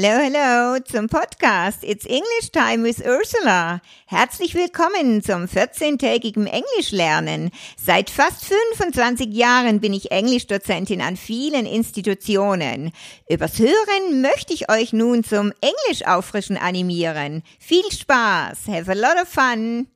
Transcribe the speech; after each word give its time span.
Hello, 0.00 0.22
hello 0.22 0.78
zum 0.84 1.08
Podcast 1.08 1.82
It's 1.82 2.06
English 2.06 2.52
Time 2.52 2.84
with 2.84 3.00
Ursula. 3.04 3.80
Herzlich 4.06 4.54
willkommen 4.54 5.24
zum 5.24 5.46
14-tägigen 5.46 6.46
Englischlernen. 6.46 7.50
Seit 7.76 8.08
fast 8.08 8.44
25 8.44 9.34
Jahren 9.34 9.80
bin 9.80 9.92
ich 9.92 10.12
Englischdozentin 10.12 11.00
an 11.00 11.16
vielen 11.16 11.66
Institutionen. 11.66 12.92
Übers 13.28 13.58
Hören 13.58 14.22
möchte 14.22 14.54
ich 14.54 14.70
euch 14.70 14.92
nun 14.92 15.24
zum 15.24 15.52
Englisch 15.60 16.06
auffrischen 16.06 16.58
animieren. 16.58 17.42
Viel 17.58 17.90
Spaß. 17.90 18.68
Have 18.68 18.88
a 18.88 18.94
lot 18.94 19.20
of 19.20 19.28
fun. 19.28 19.88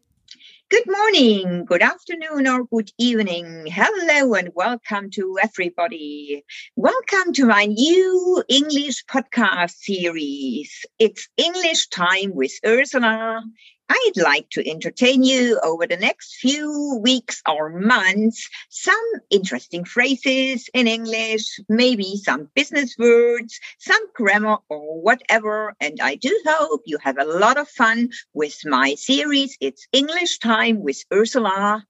Good 0.73 0.89
morning, 0.89 1.66
good 1.66 1.82
afternoon, 1.82 2.48
or 2.48 2.65
good 2.65 2.91
evening. 2.97 3.66
Hello, 3.66 4.33
and 4.33 4.48
welcome 4.55 5.10
to 5.10 5.37
everybody. 5.42 6.42
Welcome 6.77 7.34
to 7.34 7.45
my 7.45 7.66
new 7.66 8.42
English 8.48 9.05
podcast 9.05 9.73
series. 9.73 10.87
It's 10.98 11.28
English 11.37 11.88
Time 11.88 12.34
with 12.34 12.52
Ursula. 12.64 13.42
I'd 13.88 14.16
like 14.16 14.48
to 14.50 14.68
entertain 14.68 15.22
you 15.22 15.60
over 15.62 15.86
the 15.86 15.96
next 15.96 16.36
few 16.36 16.98
weeks 17.02 17.42
or 17.48 17.68
months 17.70 18.48
some 18.68 18.95
interesting 19.30 19.84
phrases 19.84 20.68
in 20.74 20.86
English, 20.86 21.60
maybe 21.68 22.16
some 22.16 22.48
business 22.55 22.96
words, 22.98 23.58
some 23.78 24.02
grammar 24.14 24.58
or 24.68 25.00
whatever. 25.00 25.74
And 25.80 26.00
I 26.00 26.16
do 26.16 26.36
hope 26.46 26.82
you 26.86 26.98
have 26.98 27.18
a 27.18 27.24
lot 27.24 27.58
of 27.58 27.68
fun 27.68 28.10
with 28.32 28.58
my 28.64 28.95
series. 28.95 29.56
It's 29.60 29.86
English 29.92 30.38
Time 30.38 30.83
with 30.83 31.02
Ursula. 31.12 31.84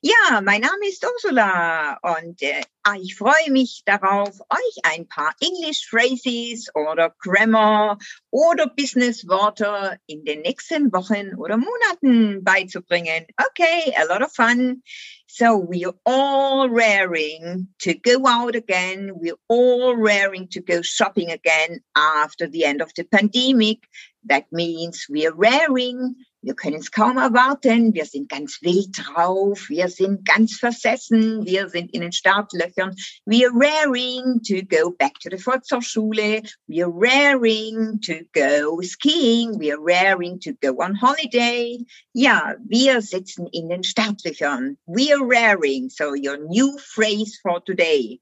Ja, 0.00 0.40
mein 0.42 0.60
Name 0.60 0.86
ist 0.86 1.04
Ursula 1.04 1.98
und 2.02 2.40
äh, 2.40 2.62
ich 3.02 3.16
freue 3.16 3.50
mich 3.50 3.82
darauf, 3.84 4.40
euch 4.48 4.78
ein 4.84 5.08
paar 5.08 5.34
English 5.40 5.88
Phrases 5.90 6.70
oder 6.76 7.12
Grammar 7.18 7.98
oder 8.30 8.68
Business 8.68 9.26
Worte 9.26 9.98
in 10.06 10.24
den 10.24 10.42
nächsten 10.42 10.92
Wochen 10.92 11.34
oder 11.34 11.56
Monaten 11.56 12.44
beizubringen. 12.44 13.26
Okay, 13.48 13.92
a 13.96 14.04
lot 14.04 14.22
of 14.22 14.32
fun. 14.32 14.84
So 15.26 15.58
we're 15.58 15.94
all 16.04 16.70
raring 16.70 17.66
to 17.80 17.94
go 17.94 18.24
out 18.24 18.54
again. 18.54 19.10
We're 19.16 19.40
all 19.48 19.96
raring 19.96 20.48
to 20.50 20.60
go 20.60 20.80
shopping 20.80 21.32
again 21.32 21.80
after 21.96 22.46
the 22.46 22.64
end 22.64 22.82
of 22.82 22.92
the 22.94 23.02
pandemic. 23.02 23.88
That 24.28 24.44
means 24.52 25.06
we're 25.10 25.34
raring 25.34 26.14
Wir 26.40 26.54
können 26.54 26.76
es 26.76 26.92
kaum 26.92 27.18
erwarten. 27.18 27.94
Wir 27.94 28.04
sind 28.04 28.28
ganz 28.28 28.62
wild 28.62 28.96
drauf. 28.96 29.68
Wir 29.68 29.88
sind 29.88 30.24
ganz 30.24 30.56
versessen. 30.56 31.44
Wir 31.44 31.68
sind 31.68 31.92
in 31.92 32.02
den 32.02 32.12
Startlöchern. 32.12 32.94
We're 33.26 33.50
raring 33.52 34.40
to 34.46 34.62
go 34.62 34.90
back 34.90 35.18
to 35.20 35.30
the 35.30 35.36
Volkshochschule. 35.36 36.48
We're 36.68 36.86
raring 36.86 38.00
to 38.02 38.24
go 38.32 38.80
skiing. 38.82 39.58
We're 39.58 39.80
raring 39.80 40.38
to 40.40 40.52
go 40.62 40.80
on 40.80 40.94
holiday. 40.94 41.84
Ja, 42.12 42.54
wir 42.64 43.02
sitzen 43.02 43.48
in 43.52 43.68
den 43.68 43.82
Startlöchern. 43.82 44.76
We're 44.86 45.24
raring. 45.24 45.90
So 45.90 46.14
your 46.14 46.38
new 46.38 46.78
phrase 46.78 47.36
for 47.42 47.60
today. 47.60 48.20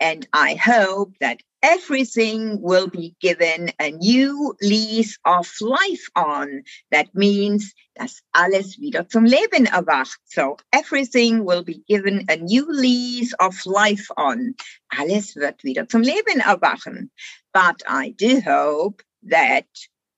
And 0.00 0.26
I 0.32 0.54
hope 0.54 1.12
that 1.20 1.42
everything 1.62 2.60
will 2.60 2.88
be 2.88 3.14
given 3.20 3.70
a 3.80 3.90
new 3.90 4.54
lease 4.62 5.18
of 5.24 5.50
life 5.60 6.08
on. 6.14 6.62
That 6.90 7.14
means 7.14 7.74
dass 7.94 8.22
alles 8.32 8.78
wieder 8.78 9.08
zum 9.08 9.24
Leben 9.24 9.66
erwacht. 9.66 10.18
So 10.24 10.56
everything 10.72 11.44
will 11.44 11.64
be 11.64 11.82
given 11.88 12.24
a 12.28 12.36
new 12.36 12.66
lease 12.68 13.34
of 13.40 13.54
life 13.66 14.08
on. 14.16 14.54
Alles 14.96 15.34
wird 15.34 15.64
wieder 15.64 15.88
zum 15.88 16.02
Leben 16.02 16.40
erwachen. 16.40 17.10
But 17.52 17.82
I 17.88 18.10
do 18.10 18.40
hope 18.40 19.02
that 19.24 19.66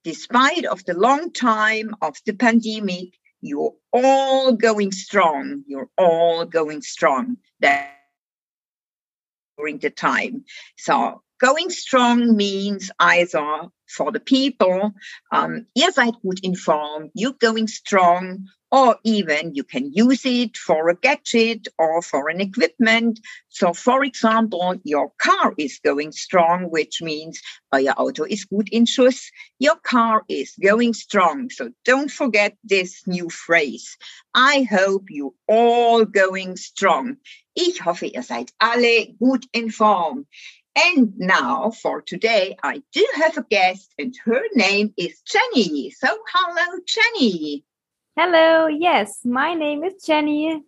despite 0.04 0.66
of 0.66 0.84
the 0.84 0.94
long 0.94 1.32
time 1.32 1.94
of 2.02 2.16
the 2.26 2.34
pandemic, 2.34 3.18
you're 3.40 3.74
all 3.92 4.52
going 4.52 4.92
strong. 4.92 5.64
You're 5.66 5.88
all 5.96 6.44
going 6.44 6.82
strong. 6.82 7.38
That 7.60 7.96
during 9.60 9.78
the 9.78 9.90
time. 9.90 10.44
So 10.76 11.22
going 11.40 11.70
strong 11.70 12.36
means 12.36 12.90
either 12.98 13.68
for 13.88 14.12
the 14.12 14.20
people, 14.20 14.92
um, 15.32 15.66
ihr 15.74 15.90
seid 15.92 16.14
gut 16.22 16.40
informed, 16.42 17.10
you're 17.14 17.32
going 17.32 17.66
strong, 17.66 18.46
or 18.70 18.96
even 19.02 19.54
you 19.54 19.64
can 19.64 19.92
use 19.92 20.24
it 20.24 20.56
for 20.56 20.88
a 20.88 20.94
gadget 20.94 21.66
or 21.76 22.02
for 22.02 22.28
an 22.28 22.40
equipment. 22.40 23.18
So, 23.48 23.72
for 23.72 24.04
example, 24.04 24.76
your 24.84 25.10
car 25.18 25.54
is 25.58 25.80
going 25.84 26.12
strong, 26.12 26.70
which 26.70 27.02
means 27.02 27.40
your 27.76 27.94
Auto 27.96 28.24
is 28.24 28.44
good 28.44 28.68
in 28.70 28.84
Schuss. 28.84 29.24
Your 29.58 29.76
car 29.76 30.22
is 30.28 30.54
going 30.62 30.94
strong. 30.94 31.50
So, 31.50 31.70
don't 31.84 32.10
forget 32.10 32.56
this 32.62 33.06
new 33.06 33.28
phrase. 33.28 33.96
I 34.34 34.62
hope 34.70 35.06
you 35.08 35.34
all 35.48 36.04
going 36.04 36.56
strong. 36.56 37.16
Ich 37.56 37.80
hoffe, 37.80 38.04
ihr 38.04 38.22
seid 38.22 38.52
alle 38.60 39.16
gut 39.18 39.44
informed. 39.52 40.26
And 40.76 41.18
now 41.18 41.70
for 41.70 42.00
today, 42.00 42.56
I 42.62 42.82
do 42.92 43.06
have 43.16 43.36
a 43.36 43.42
guest, 43.42 43.92
and 43.98 44.14
her 44.24 44.42
name 44.54 44.94
is 44.96 45.20
Jenny. 45.22 45.90
So, 45.90 46.06
hello, 46.32 46.78
Jenny. 46.86 47.64
Hello, 48.16 48.68
yes, 48.68 49.20
my 49.24 49.54
name 49.54 49.82
is 49.82 50.04
Jenny. 50.04 50.62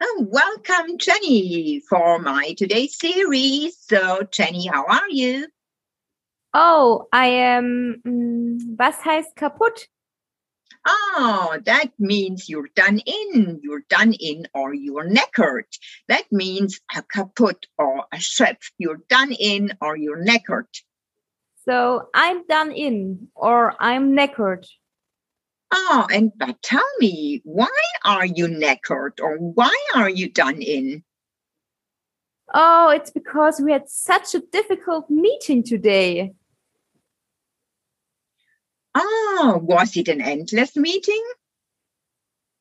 And 0.00 0.28
welcome, 0.30 0.98
Jenny, 0.98 1.80
for 1.88 2.20
my 2.20 2.54
today's 2.56 2.96
series. 2.96 3.76
So, 3.80 4.22
Jenny, 4.30 4.66
how 4.66 4.84
are 4.84 5.08
you? 5.08 5.48
Oh, 6.54 7.08
I 7.12 7.26
am. 7.26 8.00
Um, 8.06 8.76
was 8.78 8.96
heißt 9.04 9.34
kaputt? 9.34 9.88
Oh, 10.90 11.58
that 11.66 11.90
means 11.98 12.48
you're 12.48 12.70
done 12.74 13.00
in, 13.04 13.60
you're 13.62 13.84
done 13.90 14.14
in, 14.14 14.48
or 14.54 14.72
you're 14.72 15.06
knackered. 15.06 15.66
That 16.08 16.24
means 16.32 16.80
a 16.96 17.02
kaput 17.02 17.66
or 17.76 18.06
a 18.10 18.18
chef. 18.18 18.56
You're 18.78 19.02
done 19.10 19.32
in 19.32 19.76
or 19.82 19.98
you're 19.98 20.24
knackered. 20.24 20.72
So 21.66 22.08
I'm 22.14 22.46
done 22.46 22.72
in 22.72 23.28
or 23.34 23.74
I'm 23.78 24.16
knackered. 24.16 24.66
Oh, 25.70 25.88
ah, 25.90 26.06
and 26.10 26.32
but 26.34 26.62
tell 26.62 26.88
me, 26.98 27.42
why 27.44 27.68
are 28.06 28.24
you 28.24 28.46
knackered 28.46 29.20
or 29.20 29.36
why 29.36 29.76
are 29.94 30.08
you 30.08 30.30
done 30.30 30.62
in? 30.62 31.04
Oh, 32.54 32.88
it's 32.88 33.10
because 33.10 33.60
we 33.60 33.72
had 33.72 33.90
such 33.90 34.34
a 34.34 34.40
difficult 34.40 35.10
meeting 35.10 35.62
today. 35.62 36.32
Oh, 39.00 39.60
was 39.62 39.96
it 39.96 40.08
an 40.08 40.20
endless 40.20 40.76
meeting? 40.76 41.22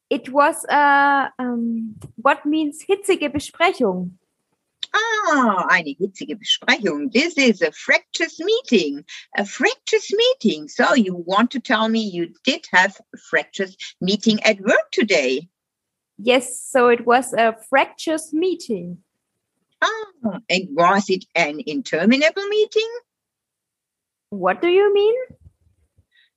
It 0.10 0.30
was 0.30 0.64
a 0.70 1.32
um, 1.40 1.96
what 2.18 2.46
means 2.46 2.86
hitzige 2.88 3.34
Besprechung. 3.34 4.12
Ah, 4.94 5.68
eine 5.72 5.96
hitzige 6.00 6.38
Besprechung. 6.38 7.12
This 7.12 7.38
is 7.38 7.62
a 7.62 7.72
fractious 7.72 8.40
meeting. 8.40 9.04
A 9.36 9.46
fractious 9.46 10.14
meeting. 10.14 10.68
So 10.68 10.94
you 10.94 11.16
want 11.16 11.50
to 11.52 11.60
tell 11.60 11.90
me 11.90 12.02
you 12.02 12.30
did 12.46 12.66
have 12.72 13.02
a 13.14 13.18
fractious 13.18 13.76
meeting 14.00 14.42
at 14.44 14.60
work 14.60 14.92
today? 14.92 15.50
Yes, 16.20 16.62
so 16.62 16.88
it 16.90 17.06
was 17.06 17.34
a 17.34 17.56
fractious 17.68 18.32
meeting. 18.32 19.00
Ah, 19.82 20.40
and 20.50 20.68
was 20.72 21.10
it 21.10 21.26
an 21.34 21.62
interminable 21.66 22.48
meeting? 22.48 22.90
What 24.30 24.62
do 24.62 24.68
you 24.68 24.94
mean? 24.94 25.16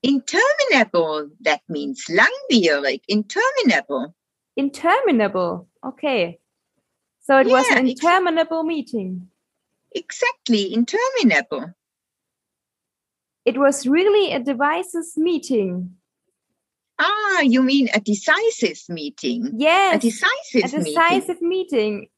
Interminable, 0.03 1.31
that 1.41 1.61
means 1.69 2.07
langwierig, 2.09 3.03
interminable. 3.09 4.15
Interminable, 4.57 5.69
okay. 5.85 6.39
So 7.21 7.39
it 7.39 7.47
yeah, 7.47 7.53
was 7.53 7.69
an 7.71 7.89
interminable 7.89 8.63
meeting. 8.63 9.29
Exactly, 9.93 10.73
interminable. 10.73 11.75
It 13.45 13.59
was 13.59 13.87
really 13.87 14.33
a 14.33 14.41
devices 14.41 15.15
meeting. 15.17 15.97
Ah, 16.99 17.41
you 17.41 17.63
mean 17.63 17.89
a 17.95 18.01
decisive 18.01 18.81
meeting? 18.89 19.53
Yes. 19.57 19.97
A 19.97 19.99
decisive, 19.99 20.73
meeting. 20.73 20.81
a 20.81 20.85
decisive 20.85 21.43
meeting. 21.43 21.95
meeting. 21.99 22.09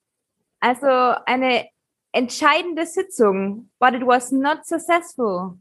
Also 0.61 1.17
eine 1.27 1.69
entscheidende 2.15 2.87
Sitzung, 2.87 3.67
but 3.81 3.95
it 3.95 4.05
was 4.05 4.33
not 4.33 4.67
successful. 4.67 5.59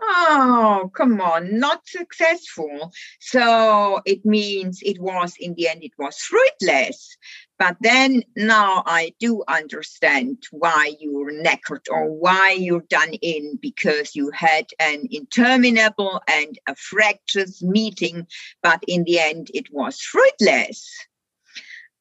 Oh, 0.00 0.90
come 0.94 1.20
on, 1.20 1.58
not 1.58 1.86
successful. 1.86 2.92
So 3.20 4.00
it 4.04 4.24
means 4.24 4.80
it 4.82 5.00
was, 5.00 5.34
in 5.38 5.54
the 5.54 5.68
end, 5.68 5.82
it 5.82 5.92
was 5.98 6.16
fruitless. 6.18 7.16
But 7.58 7.76
then 7.80 8.22
now 8.36 8.84
I 8.86 9.14
do 9.18 9.42
understand 9.48 10.44
why 10.52 10.94
you're 11.00 11.32
knackered 11.32 11.86
or 11.90 12.08
why 12.08 12.52
you're 12.52 12.84
done 12.88 13.14
in 13.14 13.58
because 13.60 14.14
you 14.14 14.30
had 14.30 14.66
an 14.78 15.08
interminable 15.10 16.22
and 16.28 16.56
a 16.68 16.76
fractious 16.76 17.60
meeting, 17.60 18.28
but 18.62 18.84
in 18.86 19.02
the 19.02 19.18
end 19.18 19.50
it 19.52 19.72
was 19.72 20.00
fruitless. 20.00 20.88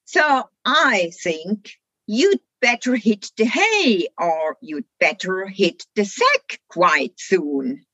So 0.05 0.47
I 0.63 1.11
think 1.23 1.71
you'd 2.05 2.39
better 2.61 2.95
hit 2.95 3.31
the 3.35 3.45
hay 3.45 4.07
or 4.17 4.57
you'd 4.61 4.85
better 4.99 5.47
hit 5.47 5.85
the 5.95 6.05
sack 6.05 6.59
quite 6.69 7.13
soon. 7.17 7.86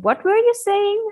What 0.00 0.24
were 0.24 0.36
you 0.36 0.54
saying? 0.54 1.10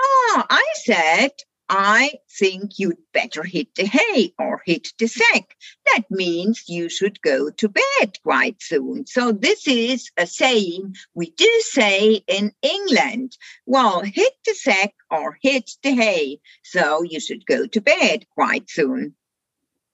Oh, 0.00 0.44
I 0.48 0.64
said, 0.76 1.32
I 1.68 2.12
think 2.30 2.78
you'd 2.78 2.96
better 3.12 3.42
hit 3.42 3.74
the 3.74 3.84
hay 3.84 4.32
or 4.38 4.62
hit 4.64 4.88
the 4.98 5.08
sack. 5.08 5.54
That 5.84 6.04
means 6.10 6.64
you 6.68 6.88
should 6.88 7.20
go 7.20 7.50
to 7.50 7.68
bed 7.68 8.18
quite 8.22 8.62
soon. 8.62 9.04
So 9.06 9.32
this 9.32 9.68
is 9.68 10.10
a 10.16 10.26
saying 10.26 10.96
we 11.12 11.30
do 11.32 11.50
say 11.64 12.22
in 12.26 12.52
England. 12.62 13.36
Well, 13.66 14.00
hit 14.00 14.32
the 14.46 14.54
sack 14.54 14.94
or 15.10 15.38
hit 15.42 15.72
the 15.82 15.94
hay. 15.94 16.40
So 16.62 17.02
you 17.02 17.20
should 17.20 17.44
go 17.44 17.66
to 17.66 17.80
bed 17.82 18.24
quite 18.30 18.70
soon. 18.70 19.14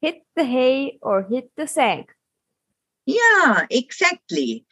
Hit 0.00 0.22
the 0.36 0.44
hay 0.44 0.98
or 1.02 1.24
hit 1.24 1.50
the 1.56 1.66
sack. 1.66 2.14
Yeah, 3.06 3.66
exactly. 3.70 4.66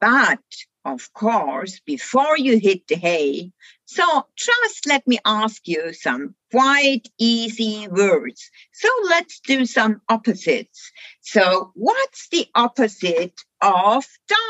But 0.00 0.40
of 0.84 1.12
course, 1.12 1.80
before 1.80 2.38
you 2.38 2.58
hit 2.58 2.86
the 2.88 2.96
hay. 2.96 3.52
So 3.84 4.26
just 4.36 4.86
let 4.86 5.06
me 5.06 5.18
ask 5.24 5.66
you 5.66 5.92
some 5.92 6.34
quite 6.50 7.08
easy 7.18 7.88
words. 7.88 8.50
So 8.72 8.88
let's 9.04 9.40
do 9.40 9.66
some 9.66 10.00
opposites. 10.08 10.92
So 11.20 11.72
what's 11.74 12.28
the 12.28 12.46
opposite 12.54 13.40
of 13.60 14.06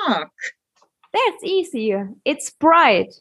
dark? 0.06 0.32
That's 1.12 1.44
easy. 1.44 1.94
It's 2.24 2.50
bright. 2.50 3.14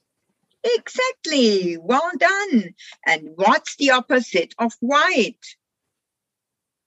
Exactly. 0.63 1.77
Well 1.77 2.11
done. 2.17 2.73
And 3.05 3.29
what's 3.35 3.75
the 3.77 3.91
opposite 3.91 4.53
of 4.59 4.73
white? 4.79 5.45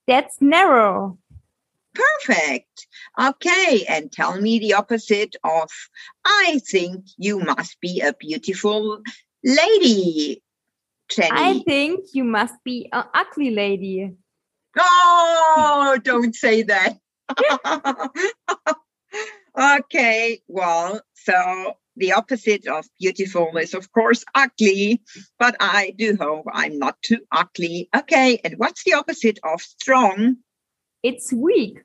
That's 0.06 0.36
narrow. 0.40 1.18
Perfect. 1.94 2.86
Okay, 3.20 3.84
and 3.88 4.12
tell 4.12 4.40
me 4.40 4.58
the 4.58 4.74
opposite 4.74 5.36
of 5.42 5.70
I 6.24 6.60
think 6.70 7.04
you 7.16 7.40
must 7.40 7.80
be 7.80 8.00
a 8.00 8.12
beautiful 8.12 9.02
lady, 9.44 10.42
Jenny. 11.08 11.30
I 11.32 11.62
think 11.66 12.06
you 12.12 12.24
must 12.24 12.54
be 12.64 12.88
an 12.92 13.04
ugly 13.12 13.50
lady. 13.50 14.12
Oh, 14.78 15.98
don't 16.02 16.34
say 16.34 16.62
that. 16.62 16.98
okay, 19.58 20.40
well, 20.46 21.00
so 21.14 21.74
the 21.96 22.12
opposite 22.12 22.66
of 22.66 22.86
beautiful 22.98 23.56
is, 23.56 23.74
of 23.74 23.90
course, 23.92 24.24
ugly, 24.34 25.02
but 25.38 25.56
I 25.60 25.92
do 25.96 26.16
hope 26.18 26.46
I'm 26.52 26.78
not 26.78 27.02
too 27.02 27.20
ugly. 27.32 27.88
Okay, 27.94 28.40
and 28.44 28.54
what's 28.58 28.84
the 28.84 28.94
opposite 28.94 29.40
of 29.42 29.60
strong? 29.60 30.36
It's 31.02 31.32
weak. 31.32 31.80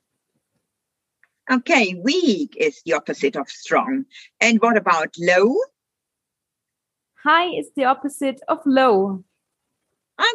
Okay, 1.52 1.96
weak 2.04 2.56
is 2.58 2.82
the 2.86 2.94
opposite 2.94 3.36
of 3.36 3.50
strong. 3.50 4.06
And 4.42 4.60
what 4.60 4.78
about 4.78 5.16
low? 5.20 5.56
High 7.24 7.50
is 7.50 7.70
the 7.76 7.86
opposite 7.86 8.42
of 8.48 8.60
low. 8.66 9.24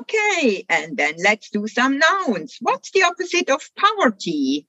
Okay, 0.01 0.65
and 0.69 0.97
then 0.97 1.15
let's 1.23 1.51
do 1.51 1.67
some 1.67 1.99
nouns. 1.99 2.59
What's 2.61 2.91
the 2.93 3.03
opposite 3.03 3.51
of 3.51 3.63
poverty? 3.77 4.67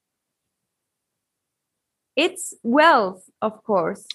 It's 2.16 2.56
wealth, 2.64 3.24
of 3.42 3.64
course. 3.64 4.06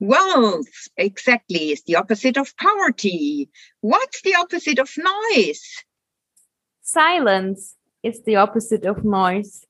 Wealth, 0.00 0.88
exactly, 0.96 1.70
is 1.70 1.82
the 1.82 1.96
opposite 1.96 2.36
of 2.36 2.56
poverty. 2.56 3.50
What's 3.80 4.22
the 4.22 4.36
opposite 4.36 4.78
of 4.78 4.90
noise? 4.96 5.84
Silence 6.82 7.74
is 8.02 8.22
the 8.22 8.36
opposite 8.36 8.84
of 8.84 9.04
noise. 9.04 9.64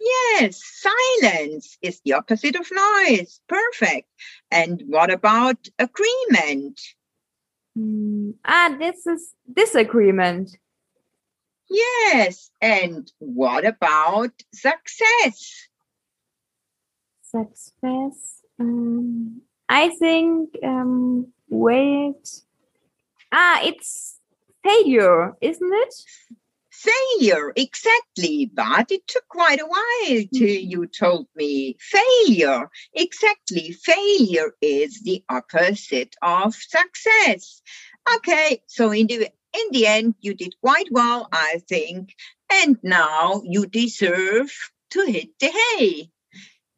Yes, 0.00 0.60
silence 0.64 1.78
is 1.80 2.00
the 2.04 2.14
opposite 2.14 2.56
of 2.56 2.66
noise. 2.70 3.40
Perfect. 3.48 4.08
And 4.50 4.82
what 4.86 5.10
about 5.10 5.68
agreement? 5.78 6.80
Mm, 7.78 8.34
ah, 8.44 8.76
this 8.78 9.06
is 9.06 9.34
disagreement. 9.52 10.56
Yes. 11.70 12.50
And 12.60 13.10
what 13.18 13.64
about 13.64 14.32
success? 14.52 15.68
Success. 17.22 18.42
Um, 18.60 19.42
I 19.68 19.88
think, 19.88 20.50
um, 20.62 21.32
wait. 21.48 22.42
Ah, 23.32 23.60
it's 23.64 24.18
failure, 24.62 25.34
isn't 25.40 25.72
it? 25.72 25.94
Failure, 26.84 27.52
exactly. 27.56 28.50
But 28.52 28.90
it 28.90 29.06
took 29.06 29.26
quite 29.28 29.60
a 29.60 29.66
while 29.66 30.24
till 30.34 30.48
mm-hmm. 30.48 30.70
you 30.70 30.86
told 30.86 31.28
me 31.34 31.76
failure. 31.80 32.68
Exactly. 32.92 33.72
Failure 33.72 34.52
is 34.60 35.02
the 35.02 35.24
opposite 35.28 36.14
of 36.20 36.54
success. 36.54 37.62
Okay, 38.16 38.62
so 38.66 38.90
in 38.90 39.06
the 39.06 39.30
in 39.54 39.66
the 39.70 39.86
end, 39.86 40.14
you 40.20 40.34
did 40.34 40.54
quite 40.60 40.88
well, 40.90 41.28
I 41.32 41.62
think. 41.68 42.14
And 42.50 42.76
now 42.82 43.42
you 43.44 43.66
deserve 43.66 44.52
to 44.90 45.06
hit 45.06 45.38
the 45.38 45.50
hay. 45.50 46.10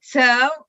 So 0.00 0.65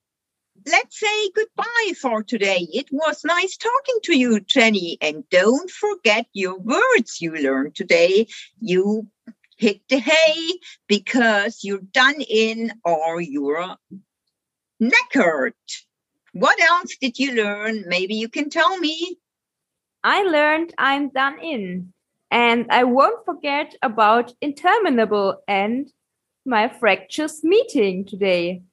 let's 0.66 1.00
say 1.00 1.30
goodbye 1.36 1.94
for 2.02 2.24
today. 2.24 2.68
It 2.74 2.88
was 2.92 3.24
nice 3.24 3.58
talking 3.58 4.00
to 4.04 4.18
you, 4.18 4.40
Jenny. 4.40 4.98
And 5.02 5.28
don't 5.30 5.70
forget 5.70 6.28
your 6.34 6.58
words 6.58 7.22
you 7.22 7.36
learned 7.36 7.76
today. 7.76 8.28
You 8.60 9.08
hit 9.58 9.82
the 9.90 10.00
hay 10.00 10.60
because 10.88 11.64
you're 11.64 11.80
done 11.80 12.22
in 12.22 12.74
or 12.84 13.22
you're 13.22 13.76
knackered. 14.82 15.54
What 16.34 16.60
else 16.60 16.96
did 17.02 17.18
you 17.18 17.34
learn? 17.34 17.86
Maybe 17.88 18.16
you 18.16 18.30
can 18.30 18.50
tell 18.50 18.78
me. 18.78 19.18
I 20.04 20.24
learned 20.24 20.74
I'm 20.78 21.10
done 21.10 21.40
in. 21.40 21.94
And 22.30 22.68
I 22.70 22.84
won't 22.84 23.26
forget 23.26 23.74
about 23.82 24.34
interminable 24.42 25.42
and 25.48 25.92
my 26.46 26.68
fractious 26.68 27.44
meeting 27.44 28.06
today. 28.06 28.64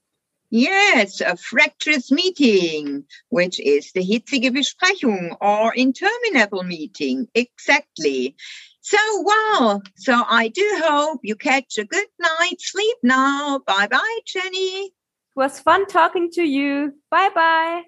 Yes, 0.57 1.21
a 1.21 1.37
fractious 1.37 2.13
meeting, 2.13 3.05
which 3.29 3.59
is 3.59 3.91
the 3.91 4.05
hitzige 4.05 4.53
Besprechung 4.55 5.37
or 5.41 5.75
interminable 5.75 6.63
meeting. 6.63 7.27
Exactly. 7.35 8.37
So, 8.81 8.97
well, 9.23 9.83
so 9.97 10.23
I 10.29 10.47
do 10.47 10.81
hope 10.85 11.23
you 11.25 11.35
catch 11.35 11.77
a 11.77 11.85
good 11.85 12.07
night's 12.21 12.71
sleep 12.71 12.97
now. 13.03 13.63
Bye 13.67 13.89
bye, 13.89 14.19
Jenny. 14.27 14.85
It 14.85 14.93
was 15.35 15.59
fun 15.59 15.87
talking 15.87 16.31
to 16.35 16.45
you. 16.45 16.93
Bye 17.11 17.31
bye. 17.35 17.83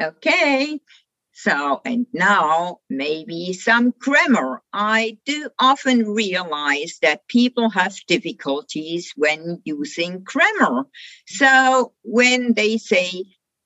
Okay. 0.00 0.78
So, 1.42 1.80
and 1.86 2.06
now 2.12 2.80
maybe 2.90 3.54
some 3.54 3.94
grammar. 3.98 4.62
I 4.74 5.16
do 5.24 5.48
often 5.58 6.06
realize 6.06 6.98
that 7.00 7.28
people 7.28 7.70
have 7.70 7.96
difficulties 8.06 9.14
when 9.16 9.62
using 9.64 10.22
grammar. 10.22 10.84
So, 11.26 11.94
when 12.02 12.52
they 12.52 12.76
say, 12.76 13.24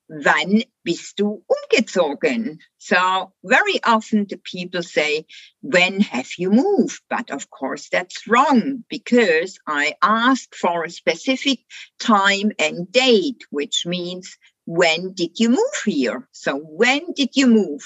Wann 0.08 0.62
bist 0.84 1.16
du 1.16 1.42
umgezogen? 1.50 2.58
So, 2.78 3.32
very 3.42 3.82
often 3.82 4.26
the 4.28 4.36
people 4.36 4.84
say, 4.84 5.26
When 5.60 5.98
have 6.00 6.30
you 6.38 6.50
moved? 6.50 7.02
But 7.10 7.30
of 7.32 7.50
course, 7.50 7.88
that's 7.88 8.28
wrong 8.28 8.84
because 8.88 9.58
I 9.66 9.94
ask 10.00 10.54
for 10.54 10.84
a 10.84 10.90
specific 10.90 11.58
time 11.98 12.52
and 12.60 12.92
date, 12.92 13.42
which 13.50 13.84
means 13.84 14.38
when 14.66 15.12
did 15.12 15.38
you 15.38 15.50
move 15.50 15.82
here? 15.84 16.28
So 16.32 16.56
when 16.56 17.12
did 17.14 17.30
you 17.34 17.46
move? 17.46 17.82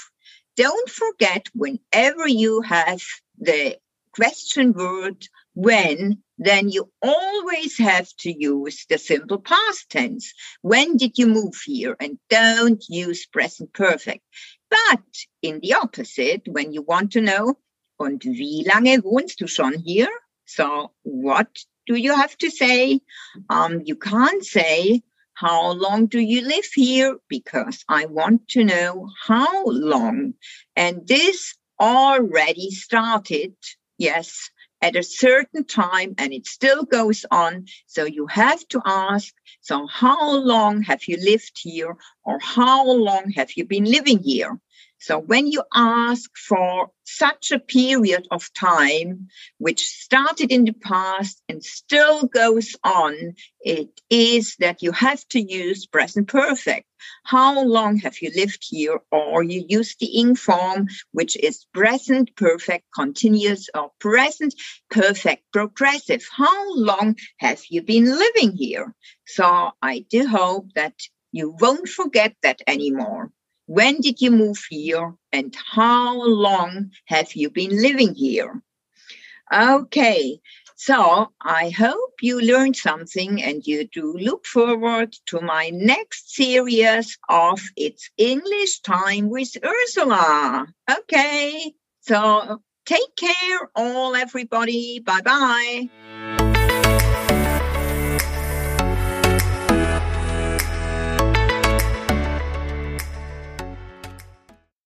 Don't 0.56 0.90
forget 0.90 1.48
whenever 1.54 2.26
you 2.28 2.62
have 2.62 3.02
the 3.38 3.78
question 4.12 4.72
word 4.72 5.26
when, 5.54 6.22
then 6.38 6.68
you 6.68 6.90
always 7.02 7.78
have 7.78 8.08
to 8.18 8.32
use 8.32 8.86
the 8.88 8.98
simple 8.98 9.38
past 9.38 9.90
tense. 9.90 10.32
When 10.62 10.96
did 10.96 11.18
you 11.18 11.26
move 11.26 11.54
here? 11.64 11.96
And 12.00 12.18
don't 12.28 12.84
use 12.88 13.26
present 13.26 13.72
perfect. 13.72 14.24
But 14.70 15.04
in 15.42 15.60
the 15.60 15.74
opposite, 15.74 16.42
when 16.46 16.72
you 16.72 16.82
want 16.82 17.12
to 17.12 17.20
know, 17.20 17.58
und 17.98 18.24
wie 18.24 18.64
lange 18.64 19.02
wohnst 19.02 19.38
du 19.38 19.46
schon 19.46 19.74
hier? 19.84 20.08
So 20.44 20.92
what 21.02 21.48
do 21.86 21.96
you 21.96 22.14
have 22.14 22.36
to 22.38 22.50
say? 22.50 23.00
Um, 23.50 23.82
you 23.84 23.96
can't 23.96 24.44
say, 24.44 25.02
how 25.38 25.70
long 25.70 26.06
do 26.06 26.18
you 26.18 26.40
live 26.40 26.64
here? 26.74 27.16
Because 27.28 27.84
I 27.88 28.06
want 28.06 28.48
to 28.48 28.64
know 28.64 29.08
how 29.24 29.66
long. 29.66 30.34
And 30.74 31.06
this 31.06 31.54
already 31.80 32.72
started, 32.72 33.54
yes, 33.98 34.50
at 34.82 34.96
a 34.96 35.02
certain 35.04 35.64
time 35.64 36.16
and 36.18 36.32
it 36.32 36.48
still 36.48 36.82
goes 36.82 37.24
on. 37.30 37.66
So 37.86 38.04
you 38.04 38.26
have 38.26 38.66
to 38.68 38.82
ask, 38.84 39.32
so 39.60 39.86
how 39.86 40.36
long 40.38 40.82
have 40.82 41.06
you 41.06 41.16
lived 41.20 41.56
here 41.62 41.96
or 42.24 42.40
how 42.40 42.90
long 42.90 43.30
have 43.36 43.52
you 43.54 43.64
been 43.64 43.84
living 43.84 44.18
here? 44.18 44.58
So 45.00 45.18
when 45.18 45.46
you 45.46 45.62
ask 45.72 46.30
for 46.36 46.90
such 47.04 47.52
a 47.52 47.60
period 47.60 48.26
of 48.30 48.52
time, 48.52 49.28
which 49.58 49.86
started 49.86 50.50
in 50.50 50.64
the 50.64 50.72
past 50.72 51.40
and 51.48 51.62
still 51.62 52.26
goes 52.26 52.74
on, 52.82 53.34
it 53.60 54.00
is 54.10 54.56
that 54.58 54.82
you 54.82 54.90
have 54.92 55.26
to 55.28 55.40
use 55.40 55.86
present 55.86 56.26
perfect. 56.28 56.86
How 57.22 57.62
long 57.64 57.98
have 57.98 58.20
you 58.20 58.32
lived 58.34 58.64
here? 58.68 58.98
Or 59.12 59.44
you 59.44 59.64
use 59.68 59.94
the 60.00 60.18
ing 60.18 60.34
form, 60.34 60.88
which 61.12 61.36
is 61.36 61.64
present 61.72 62.34
perfect 62.34 62.86
continuous 62.92 63.70
or 63.74 63.92
present 64.00 64.54
perfect 64.90 65.44
progressive. 65.52 66.26
How 66.30 66.74
long 66.74 67.16
have 67.38 67.62
you 67.70 67.82
been 67.82 68.06
living 68.06 68.52
here? 68.56 68.94
So 69.26 69.70
I 69.80 70.04
do 70.10 70.26
hope 70.26 70.72
that 70.74 70.94
you 71.30 71.54
won't 71.60 71.88
forget 71.88 72.34
that 72.42 72.62
anymore. 72.66 73.30
When 73.68 74.00
did 74.00 74.22
you 74.22 74.30
move 74.30 74.64
here 74.70 75.12
and 75.30 75.54
how 75.54 76.26
long 76.26 76.90
have 77.04 77.34
you 77.34 77.50
been 77.50 77.82
living 77.82 78.14
here? 78.14 78.62
Okay, 79.52 80.40
so 80.74 81.32
I 81.42 81.68
hope 81.68 82.14
you 82.22 82.40
learned 82.40 82.76
something 82.76 83.42
and 83.42 83.66
you 83.66 83.86
do 83.86 84.14
look 84.14 84.46
forward 84.46 85.14
to 85.26 85.42
my 85.42 85.68
next 85.68 86.34
series 86.34 87.18
of 87.28 87.60
It's 87.76 88.08
English 88.16 88.80
Time 88.80 89.28
with 89.28 89.54
Ursula. 89.62 90.66
Okay, 90.90 91.74
so 92.00 92.62
take 92.86 93.16
care, 93.16 93.68
all 93.76 94.16
everybody. 94.16 95.00
Bye 95.00 95.20
bye. 95.20 96.37